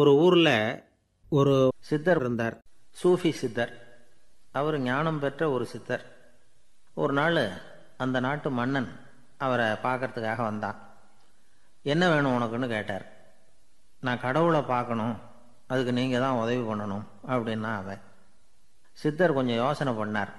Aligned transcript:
ஒரு 0.00 0.12
ஊரில் 0.16 0.84
ஒரு 1.28 1.52
சித்தர் 1.88 2.20
இருந்தார். 2.20 2.54
சூஃபி 3.02 3.30
சித்தர். 3.30 3.72
அவர் 4.52 4.76
ஞானம் 4.80 5.18
பெற்ற 5.18 5.50
ஒரு 5.50 5.66
சித்தர். 5.66 6.04
ஒரு 6.94 7.12
நாள் 7.12 7.38
அந்த 7.96 8.20
நாட்டு 8.20 8.50
மன்னன் 8.50 8.88
அவரை 9.38 9.66
பார்க்கறதுக்காக 9.84 10.40
வந்தான். 10.42 10.78
என்ன 11.82 12.08
வேணும் 12.08 12.34
உனக்குன்னு? 12.36 12.68
கேட்டார். 12.68 13.04
நான் 14.00 14.20
கடவுளை 14.20 14.62
பார்க்கணும். 14.62 15.14
அதுக்கு 15.66 15.92
நீங்கள் 15.92 16.20
தான் 16.20 16.40
உதவி 16.42 16.62
பண்ணணும் 16.70 17.06
அப்படின்னா 17.28 17.70
அவன். 17.76 18.02
சித்தர் 19.02 19.36
கொஞ்சம் 19.38 19.56
யோசனை 19.56 19.94
பண்ணார். 20.00 20.32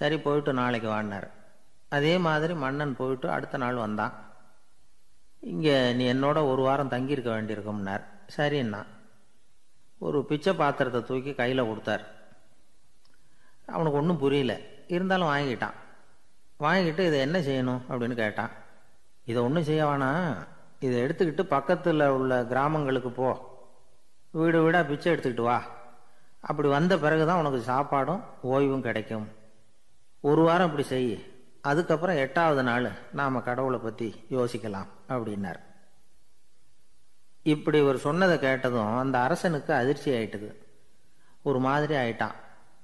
சரி 0.00 0.18
போயிட்டு 0.18 0.52
நாளைக்கு 0.52 0.88
வாடினார் 0.88 1.28
அதே 1.88 2.18
மாதிரி 2.28 2.54
மன்னன் 2.54 2.96
போயிட்டு 2.96 3.30
அடுத்த 3.30 3.56
நாள் 3.56 3.84
வந்தான். 3.84 4.14
இங்கே 5.52 5.76
நீ 5.92 6.12
என்னோட 6.12 6.38
ஒரு 6.52 6.62
வாரம் 6.62 6.88
தங்கியிருக்க 6.88 7.30
வேண்டியிருக்கும்னார். 7.30 8.04
சரின்னா 8.36 8.86
ஒரு 9.98 10.24
பிச்சை 10.24 10.52
பாத்திரத்தை 10.52 11.02
தூக்கி 11.02 11.34
கையில் 11.34 11.66
கொடுத்தார். 11.66 12.06
அவனுக்கு 13.66 13.98
ஒன்றும் 13.98 14.18
புரியல. 14.18 14.60
இருந்தாலும் 14.86 15.28
வாங்கிட்டான். 15.28 15.72
வாங்கிட்டு 16.60 16.98
இதை 16.98 17.18
என்ன 17.18 17.38
செய்யணும் 17.38 17.80
அப்படின்னு 17.88 18.14
கேட்டான். 18.14 18.50
இதை 19.24 19.42
ஒன்றும் 19.42 19.62
செய்ய 19.62 19.86
வேணாம். 19.86 20.46
இதை 20.78 21.02
எடுத்துக்கிட்டு 21.02 21.42
பக்கத்தில் 21.42 22.08
உள்ள 22.08 22.44
கிராமங்களுக்கு 22.44 23.10
போ. 23.10 23.50
வீடு 24.30 24.62
வீடாக 24.62 24.88
பிச்சை 24.88 25.12
எடுத்துக்கிட்டு 25.12 25.42
வா. 25.42 25.64
அப்படி 26.40 26.68
வந்த 26.68 26.98
பிறகு 26.98 27.26
தான் 27.26 27.44
உனக்கு 27.44 27.72
சாப்பாடும் 27.72 28.22
ஓய்வும் 28.42 28.80
கிடைக்கும். 28.80 29.28
ஒரு 30.20 30.42
வாரம் 30.42 30.66
இப்படி 30.66 30.86
செய். 30.86 31.26
அதுக்கப்புறம் 31.60 32.16
எட்டாவது 32.16 32.62
நாள் 32.62 32.90
நாம் 33.12 33.42
கடவுளை 33.42 33.78
பற்றி 33.78 34.24
யோசிக்கலாம் 34.30 34.86
அப்படின்னார். 35.08 35.70
இப்படி 37.42 37.78
ஒரு 37.80 37.98
சொன்னதை 37.98 38.38
கேட்டதும் 38.38 38.90
அந்த 39.02 39.16
அரசனுக்கு 39.26 39.72
அதிர்ச்சி 39.74 40.08
ஆயிட்டுது. 40.16 40.50
ஒரு 41.48 41.58
மாதிரி 41.66 41.94
ஆயிட்டான். 41.94 42.36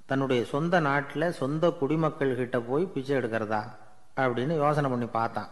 தன்னுடைய 0.09 0.41
சொந்த 0.51 0.75
நாட்டில் 0.87 1.35
சொந்த 1.39 1.65
குடிமக்கள் 1.79 2.39
கிட்ட 2.39 2.57
போய் 2.69 2.85
பிச்சை 2.93 3.13
எடுக்கிறதா 3.17 3.61
அப்படின்னு 4.21 4.53
யோசனை 4.63 4.89
பண்ணி 4.89 5.07
பார்த்தான். 5.17 5.51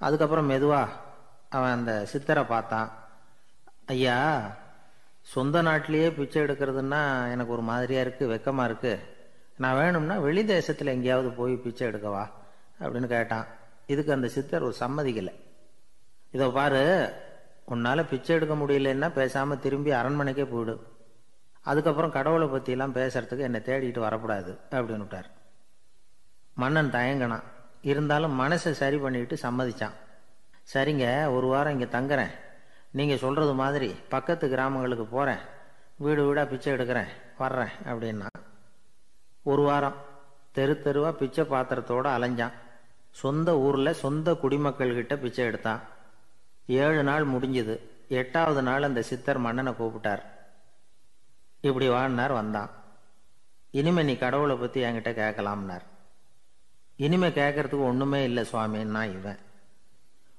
அதுக்கப்புறம் 0.00 0.50
மெதுவாக 0.52 0.96
அவன் 1.56 1.74
அந்த 1.78 1.92
சித்தரை 2.12 2.44
பார்த்தான். 2.52 2.88
ஐயா 3.94 4.18
சொந்த 5.34 5.62
நாட்டிலேயே 5.68 6.08
பிச்சை 6.18 6.38
எடுக்கிறதுன்னா 6.44 7.02
எனக்கு 7.34 7.54
ஒரு 7.56 7.64
மாதிரியாக 7.70 8.04
இருக்குது 8.06 8.30
வெக்கமாக 8.32 8.68
இருக்குது 8.70 9.02
நான் 9.62 9.78
வேணும்னா 9.80 10.16
வெளி 10.26 10.42
தேசத்தில் 10.44 10.94
எங்கேயாவது 10.94 11.30
போய் 11.40 11.54
பிச்சை 11.64 11.84
எடுக்கவா 11.88 12.24
அப்படின்னு 12.80 13.08
கேட்டான். 13.14 13.46
இதுக்கு 13.92 14.16
அந்த 14.16 14.28
சித்தர் 14.36 14.66
ஒரு 14.68 14.76
சம்மதிக்கலை. 14.80 15.34
இதோ 16.36 16.48
பாரு 16.58 16.82
உன்னால் 17.72 18.08
பிச்சை 18.10 18.36
எடுக்க 18.36 18.54
முடியலன்னா 18.54 19.08
பேசாமல் 19.12 19.62
திரும்பி 19.64 19.90
அரண்மனைக்கே 20.00 20.44
போயிடு. 20.50 20.74
அதுக்கப்புறம் 21.70 22.14
கடவுளை 22.16 22.46
பற்றிலாம் 22.48 22.96
பேசுறதுக்கு 22.98 23.46
என்னை 23.48 23.60
தேடிட்டு 23.68 23.98
வரக்கூடாது 23.98 24.52
அப்படின்னு 24.70 25.04
விட்டார். 25.04 25.28
மன்னன் 26.62 26.90
தயங்கினான். 26.90 27.46
இருந்தாலும் 27.90 28.34
மனசை 28.40 28.72
சரி 28.82 28.98
பண்ணிட்டு 29.04 29.36
சம்மதிச்சான். 29.42 29.96
சரிங்க 30.72 31.06
ஒரு 31.36 31.46
வாரம் 31.46 31.74
இங்கே 31.76 31.88
தங்குறேன். 31.96 32.34
நீங்கள் 32.98 33.22
சொல்கிறது 33.24 33.54
மாதிரி 33.62 33.88
பக்கத்து 34.08 34.48
கிராமங்களுக்கு 34.48 35.06
போகிறேன் 35.06 35.42
வீடு 36.04 36.22
வீடாக 36.26 36.50
பிச்சை 36.50 36.72
எடுக்கிறேன். 36.72 37.10
வர்றேன் 37.38 37.74
அப்படின்னா 37.90 38.28
ஒரு 39.42 39.62
வாரம் 39.62 39.96
தெரு 40.56 40.74
தெருவாக 40.84 41.14
பிச்சை 41.22 41.44
பாத்திரத்தோடு 41.44 42.08
அலைஞ்சான். 42.16 42.54
சொந்த 43.22 43.58
ஊரில் 43.64 44.00
சொந்த 44.04 44.32
குடிமக்கள்கிட்ட 44.42 45.14
பிச்சை 45.24 45.44
எடுத்தான். 45.44 45.82
ஏழு 46.66 47.02
நாள் 47.02 47.26
முடிஞ்சது. 47.26 47.78
எட்டாவது 48.08 48.62
நாள் 48.62 48.82
அந்த 48.82 49.02
சித்தர் 49.02 49.38
மன்னனை 49.38 49.72
கூப்பிட்டார். 49.72 50.22
இப்படி 51.60 51.88
வாழ்னார் 51.88 52.32
வந்தான். 52.32 52.70
இனிமே 53.70 54.02
நீ 54.02 54.16
கடவுளை 54.16 54.56
பற்றி 54.56 54.82
என்கிட்ட 54.82 55.12
கேட்கலாம்னார். 55.20 55.82
இனிமே 56.96 57.28
கேட்கறதுக்கு 57.28 57.84
ஒன்றுமே 57.84 58.24
இல்லை 58.24 58.46
சுவாமின்னா 58.52 59.12
இவன். 59.12 59.38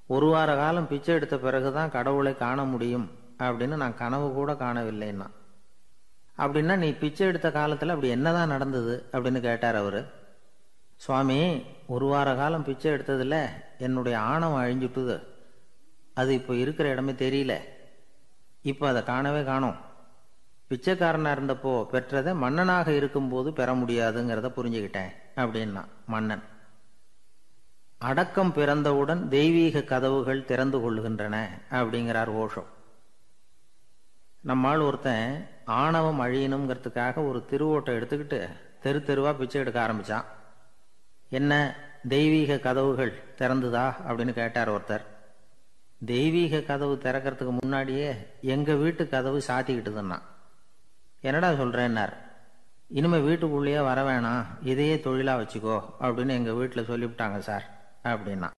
ஒரு 0.07 0.25
வார 0.25 0.55
காலம் 0.55 0.87
பிச்சை 0.87 1.15
எடுத்த 1.15 1.37
பிறகு 1.37 1.73
தான் 1.73 1.91
கடவுளை 1.91 2.37
காண 2.37 2.63
முடியும் 2.63 3.11
அப்படின்னு 3.39 3.75
நான் 3.75 3.95
கனவு 3.95 4.31
கூட 4.33 4.53
காணவில்லைன்னா. 4.53 5.27
அப்படின்னா 6.37 6.77
நீ 6.77 6.91
பிச்சை 6.91 7.27
எடுத்த 7.27 7.51
காலத்தில் 7.51 7.89
அப்படி 7.89 8.09
என்னதான் 8.09 8.47
நடந்தது 8.47 9.09
அப்படின்னு 9.11 9.39
கேட்டார் 9.39 9.75
அவர். 9.75 10.13
சுவாமி 10.95 11.65
ஒரு 11.87 12.05
வார 12.05 12.35
காலம் 12.35 12.63
பிச்சை 12.63 12.91
எடுத்ததில் 12.91 13.49
என்னுடைய 13.77 14.19
ஆணவம் 14.19 14.63
அழிஞ்சுட்டுது. 14.63 15.23
அது 16.19 16.33
இப்போ 16.39 16.53
இருக்கிற 16.63 16.89
இடமே 16.89 17.13
தெரியல. 17.25 17.53
இப்போ 18.71 18.87
அதை 18.87 19.03
காணவே 19.03 19.43
காணும். 19.43 19.77
பிச்சைக்காரனாக 20.69 21.35
இருந்தப்போ 21.37 21.73
பெற்றதை 21.93 22.31
மன்னனாக 22.43 22.91
இருக்கும்போது 22.99 23.49
பெற 23.53 23.69
முடியாதுங்கிறத 23.73 24.49
புரிஞ்சுக்கிட்டேன் 24.57 25.11
அப்படின்னா 25.35 25.83
மன்னன். 26.13 26.43
அடக்கம் 27.97 28.53
பிறந்தவுடன் 28.53 29.21
தெய்வீக 29.27 29.83
கதவுகள் 29.91 30.47
திறந்து 30.51 30.77
கொள்கின்றன 30.79 31.35
அப்படிங்கிறார் 31.79 32.31
ஓஷோ 32.43 32.63
நம்மால் 34.41 34.85
ஒருத்தன் 34.87 35.29
ஆணவம் 35.65 36.21
அழியணுங்கிறதுக்காக 36.21 37.27
ஒரு 37.29 37.39
திருவோட்டை 37.51 37.93
எடுத்துக்கிட்டு 37.99 38.39
தெரு 38.83 38.99
தெருவாக 39.03 39.37
பிச்சை 39.37 39.61
எடுக்க 39.61 39.79
ஆரம்பிச்சான். 39.85 40.25
என்ன 41.29 41.53
தெய்வீக 42.07 42.57
கதவுகள் 42.57 43.13
திறந்துதா 43.37 43.85
அப்படின்னு 44.07 44.33
கேட்டார் 44.33 44.71
ஒருத்தர். 44.71 45.05
தெய்வீக 46.01 46.59
கதவு 46.59 46.95
திறக்கிறதுக்கு 47.03 47.57
முன்னாடியே 47.61 48.09
எங்கள் 48.41 48.77
வீட்டு 48.77 49.09
கதவு 49.09 49.41
சாத்திக்கிட்டுதுன்னா. 49.47 50.17
என்னடா 51.21 51.51
சொல்கிறேன்னார் 51.51 52.13
இனிமேல் 52.87 53.21
வீட்டுக்குள்ளேயே 53.21 53.79
வர 53.79 54.01
வேணாம் 54.03 54.45
இதையே 54.63 54.99
தொழிலாக 54.99 55.43
வச்சுக்கோ 55.43 55.77
அப்படின்னு 55.99 56.29
எங்கள் 56.29 56.53
வீட்டில் 56.53 56.85
சொல்லிவிட்டாங்க 56.85 57.37
சார் 57.37 57.65
அப்படின்னா. 58.03 58.49